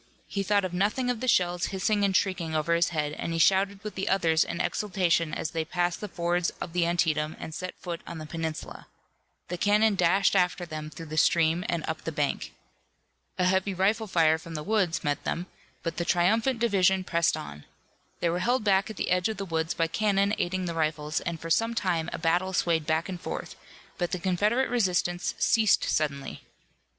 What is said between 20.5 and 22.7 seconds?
the rifles, and for some time a battle